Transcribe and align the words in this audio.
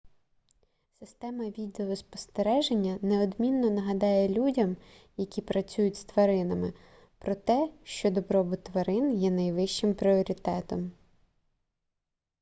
система 1.01 1.43
відеоспостереження 1.49 2.99
неодмінно 3.01 3.69
нагадає 3.71 4.29
людям 4.29 4.77
які 5.17 5.41
працюють 5.41 5.95
з 5.95 6.03
тваринами 6.03 6.73
про 7.19 7.35
те 7.35 7.69
що 7.83 8.11
добробут 8.11 8.63
тварин 8.63 9.11
є 9.17 9.31
найвищим 9.31 9.95
пріоритетом 9.95 10.91